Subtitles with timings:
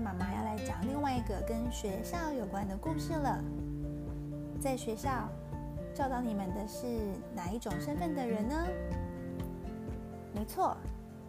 [0.00, 3.42] 妈妈要来讲另外一个跟学校有关的故事了。
[4.60, 5.28] 在学校
[5.94, 6.86] 教导你们的是
[7.34, 8.66] 哪一种身份的人呢？
[10.34, 10.76] 没错，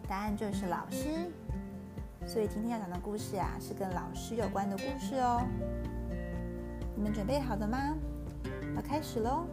[0.07, 1.31] 答案就是老师。
[2.27, 5.41] 所以今天要讲的故事啊，是跟老师有关的故事哦。
[6.95, 7.95] 你们准备好了吗？
[8.75, 9.45] 要开始喽！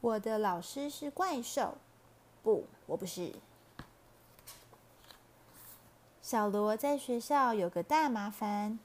[0.00, 1.76] 我的老师是怪兽。
[2.42, 3.32] 不，我不是。
[6.28, 8.78] 小罗在学校有个大麻烦，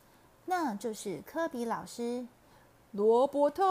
[0.45, 2.25] 那就是科比老师。
[2.91, 3.66] 罗伯特，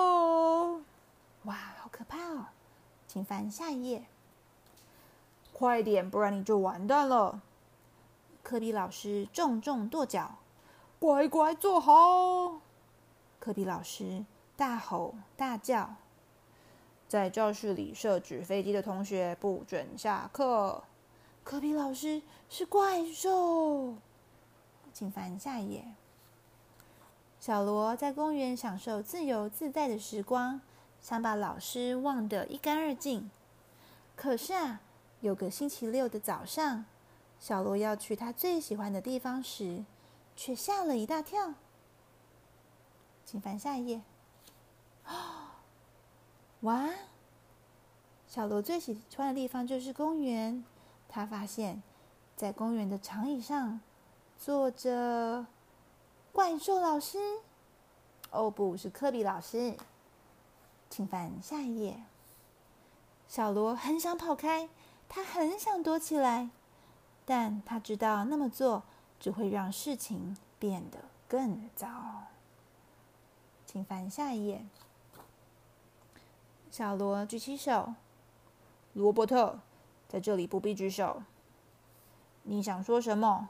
[1.44, 2.48] 哇，好可怕哦！
[3.08, 4.04] 请翻下一页。
[5.54, 7.40] 快点，不然你就完蛋了。
[8.42, 10.34] 科比老师重重跺脚，
[10.98, 12.60] 乖乖坐好。
[13.40, 15.94] 科比老师大吼大叫。
[17.08, 20.84] 在教室里设纸飞机的同学不准下课。
[21.44, 23.96] 科比老师是怪兽，
[24.92, 25.84] 请翻下一页。
[27.40, 30.60] 小罗在公园享受自由自在的时光，
[31.00, 33.30] 想把老师忘得一干二净。
[34.14, 34.80] 可是啊，
[35.20, 36.84] 有个星期六的早上，
[37.40, 39.84] 小罗要去他最喜欢的地方时，
[40.36, 41.54] 却吓了一大跳。
[43.24, 44.02] 请翻下一页。
[46.60, 46.88] 哇！
[48.28, 50.64] 小罗最喜欢的地方就是公园。
[51.14, 51.82] 他发现，
[52.34, 53.78] 在公园的长椅上
[54.38, 55.46] 坐着
[56.32, 57.18] 怪兽老师。
[58.30, 59.76] 哦，不是科比老师。
[60.88, 62.02] 请翻下一页。
[63.28, 64.70] 小罗很想跑开，
[65.06, 66.48] 他很想躲起来，
[67.26, 68.82] 但他知道那么做
[69.20, 71.88] 只会让事情变得更糟。
[73.66, 74.64] 请翻下一页。
[76.70, 77.94] 小罗举起手，
[78.94, 79.58] 罗伯特，
[80.12, 81.22] 在这里不必举手。
[82.42, 83.48] 你想说什么？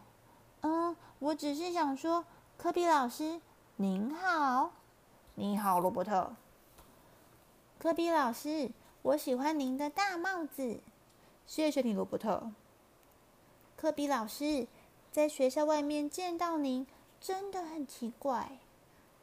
[0.60, 2.24] 嗯，我只是想说，
[2.56, 3.40] 科比老师
[3.76, 4.70] 您好。
[5.34, 6.36] 你好，罗伯特。
[7.80, 8.70] 科比老师，
[9.02, 10.78] 我喜欢您的大帽子。
[11.46, 12.52] 谢谢你，罗伯特。
[13.76, 14.68] 科比老师，
[15.10, 16.86] 在学校外面见到您
[17.20, 18.58] 真的很奇怪。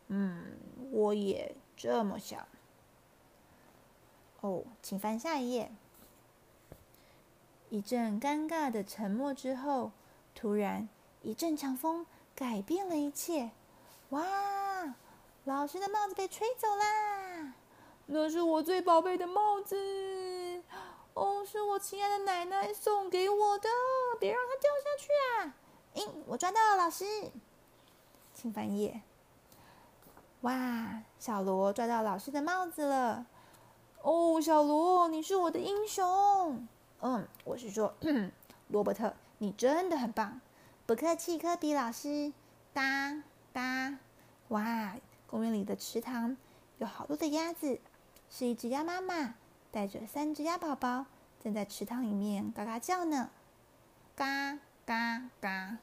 [0.08, 0.58] 嗯，
[0.92, 2.46] 我也这么想。
[4.42, 5.72] 哦，请翻下一页。
[7.69, 9.91] 一阵尴尬的沉默之后，
[10.34, 10.90] 突然
[11.22, 13.52] 一阵强风改变了一切。
[14.09, 14.96] 哇！
[15.46, 17.53] 老师的帽子被吹走啦！
[18.07, 20.63] 那是我最宝贝的帽子。
[21.13, 23.69] 哦，是我亲爱的奶奶送给我的，
[24.19, 25.09] 别让它掉下去
[25.40, 25.56] 啊！
[25.96, 27.06] 咦，我抓到了，老师。
[28.34, 29.01] 请翻页。
[30.41, 31.03] 哇！
[31.19, 33.28] 小罗抓到老师的帽子了。
[34.01, 36.68] 哦，小罗，你是我的英雄。
[37.02, 37.96] 嗯，我是说，
[38.68, 40.42] 罗伯特，你真的很棒。
[40.86, 42.34] 不客气，科比老师。
[42.74, 43.24] 哒
[43.54, 43.98] 哒，
[44.50, 44.96] 哇！
[45.26, 46.36] 公园里的池塘
[46.78, 47.80] 有好多的鸭子，
[48.30, 49.36] 是一只鸭妈妈
[49.72, 51.06] 带着三只鸭宝宝，
[51.42, 53.30] 正在池塘里面嘎嘎叫呢。
[54.16, 55.78] 嘎嘎嘎！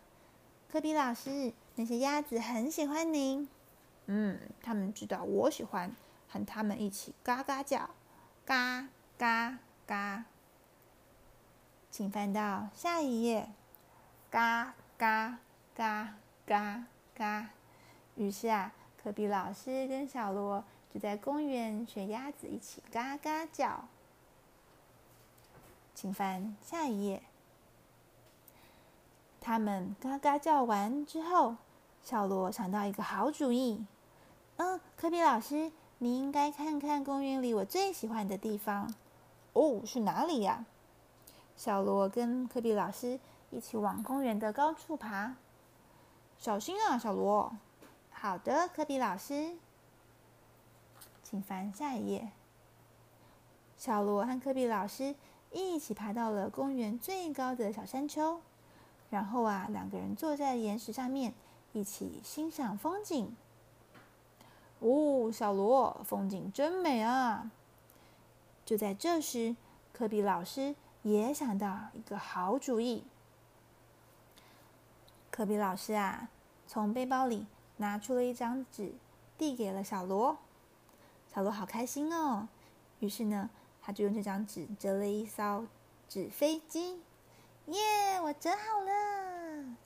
[0.71, 3.49] 科比老师，那些鸭子很喜欢您。
[4.05, 5.97] 嗯，他们知道我喜欢
[6.29, 7.89] 和他们一起嘎嘎叫。
[8.45, 10.25] 嘎嘎嘎，
[11.97, 13.49] 请翻到下一页。
[14.31, 15.39] 嘎嘎
[15.75, 16.15] 嘎
[16.45, 16.85] 嘎
[17.15, 17.49] 嘎。
[18.17, 18.71] 于是啊，
[19.03, 20.63] 科比老师跟小罗
[20.93, 23.89] 就在公园学鸭子一起嘎嘎叫。
[25.95, 27.23] 请翻下一页。
[29.41, 31.57] 他们嘎嘎叫完之后，
[32.03, 33.87] 小罗想到一个好主意。
[34.59, 35.73] 嗯，科比老师。
[35.97, 38.93] 你应该看看公园里我最喜欢的地方。
[39.55, 40.67] 哦，是哪里呀？
[41.57, 43.19] 小罗跟科比老师
[43.51, 45.35] 一起往公园的高处爬。
[46.39, 47.51] 小心啊，小罗。
[48.11, 49.57] 好的，科比老师。
[51.23, 52.29] 请翻下一页。
[53.77, 55.15] 小罗和科比老师
[55.51, 58.41] 一起爬到了公园最高的小山丘，
[59.11, 61.35] 然后啊，两个人坐在岩石上面，
[61.73, 63.35] 一起欣赏风景。
[64.81, 67.51] 哦，小罗，风景真美啊！
[68.65, 69.57] 就在这时，
[69.93, 70.75] 科比老师
[71.07, 73.05] 也想到一个好主意。
[75.31, 76.29] 科比老师啊，
[76.67, 78.93] 从背包里拿出了一张纸，
[79.39, 80.39] 递给了小罗。
[81.33, 82.49] 小罗好开心哦！
[82.99, 83.51] 于是呢，
[83.81, 85.67] 他就用这张纸折了一艘
[86.09, 87.01] 纸飞机。
[87.67, 89.77] 耶，我折好了！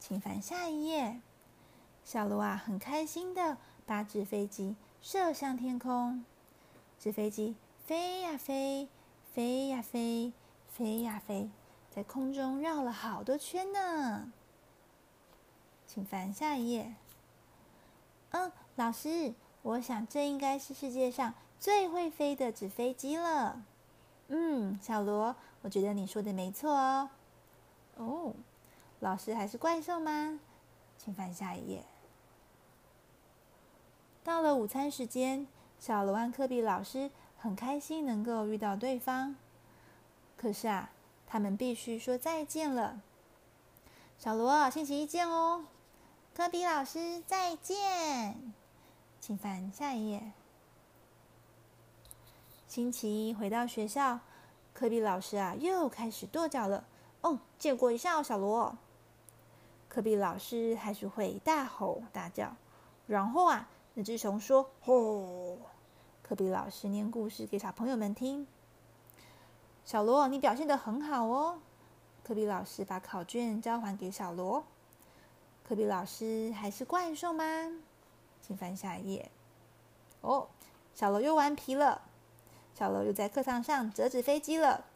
[0.00, 1.20] 请翻下一页。
[2.04, 3.56] 小罗啊，很开心的。
[3.86, 6.24] 把纸飞机射向天空，
[6.98, 7.54] 纸飞机
[7.84, 8.88] 飞呀飞，
[9.34, 10.32] 飞呀飞，
[10.68, 11.50] 飞呀飞，
[11.90, 14.32] 在空中绕了好多圈呢。
[15.88, 16.94] 请翻下一页。
[18.30, 23.64] 嗯，老师，我想这应该是世界上最会飞的纸飞机了。
[24.28, 27.10] 嗯，小罗，我觉得你说的没错哦。
[27.96, 28.34] 哦，
[29.00, 30.38] 老师还是怪兽吗？
[30.96, 31.82] 请翻下一页。
[34.22, 35.48] 到了午餐时间，
[35.80, 37.10] 小罗和科比老师
[37.44, 39.36] 很开心能够遇到对方。
[40.34, 40.90] 可是啊，
[41.26, 43.02] 他们必须说再见了。
[44.16, 45.66] 小罗，星期一见哦。
[46.34, 48.54] 科比老师，再见。
[49.20, 50.32] 请翻下一页。
[52.66, 54.20] 星期一回到学校，
[54.72, 56.86] 科比老师啊又开始跺脚了。
[57.20, 58.78] 哦，借过一下哦，小罗。
[59.90, 62.56] 科比老师还是会大吼大叫。
[63.06, 65.58] 然后啊，那只熊说：“吼！”
[66.26, 68.46] 科比老师念故事给小朋友们听。
[69.84, 71.58] 小罗，你表现的很好哦。
[72.22, 74.64] 科比老师把考卷交还给小罗。
[75.68, 77.44] 科比老师还是怪兽吗？
[78.40, 79.30] 请翻下一页。
[80.22, 80.48] 哦，
[80.94, 82.00] 小罗又顽皮了。
[82.74, 84.86] 小罗又在课堂上折纸飞机了。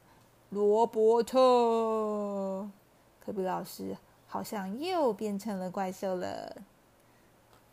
[0.49, 1.39] 罗伯特，
[3.21, 3.95] 科比老师
[4.27, 6.57] 好像又变成了怪兽了。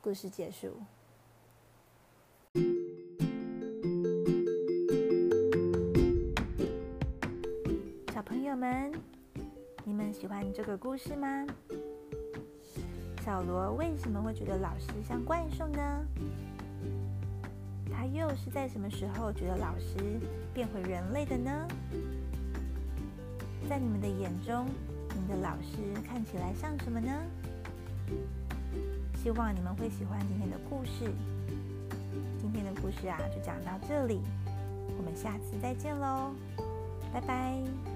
[0.02, 0.74] 故事结束。
[8.26, 8.92] 朋友们，
[9.84, 11.46] 你们喜欢这个故事吗？
[13.24, 16.06] 小罗为什么会觉得老师像怪兽呢？
[17.94, 20.20] 他又是在什么时候觉得老师
[20.56, 21.68] 变回人类的呢？
[23.70, 24.66] 在你们的眼中，
[25.14, 27.12] 你们的老师看起来像什么呢？
[29.22, 31.12] 希望你们会喜欢今天的故事。
[32.40, 34.22] 今天的故事啊，就讲到这里，
[34.98, 36.32] 我们下次再见喽，
[37.14, 37.95] 拜拜。